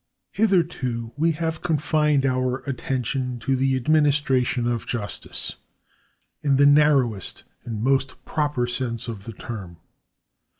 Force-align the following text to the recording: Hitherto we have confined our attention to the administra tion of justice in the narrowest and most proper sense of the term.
Hitherto 0.31 1.11
we 1.15 1.33
have 1.33 1.61
confined 1.61 2.25
our 2.25 2.63
attention 2.65 3.37
to 3.41 3.55
the 3.55 3.79
administra 3.79 4.43
tion 4.43 4.65
of 4.67 4.87
justice 4.87 5.57
in 6.41 6.55
the 6.55 6.65
narrowest 6.65 7.43
and 7.65 7.83
most 7.83 8.25
proper 8.25 8.65
sense 8.65 9.07
of 9.07 9.25
the 9.25 9.33
term. 9.33 9.77